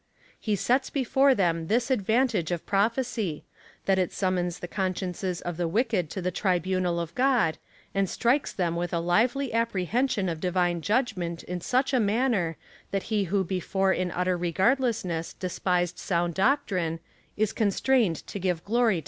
[0.39, 3.43] He sets before them this advantage of pro phecy,
[3.85, 7.59] that it summons the consciences of the wicked to the tribunal of God,
[7.93, 12.57] and strikes them with a lively apprehension of divine judgment in such a manner,
[12.89, 16.99] that he who before in utter regardlessness despised sound doctrine,
[17.37, 18.99] is constrained to give glory to God.